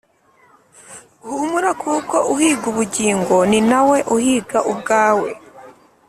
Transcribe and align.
humura 1.27 1.71
kuko 1.83 2.15
uhiga 2.33 2.65
ubugingo 2.71 3.35
ninawe 3.49 3.97
uhiga 4.15 4.57
ubwawe 4.71 5.29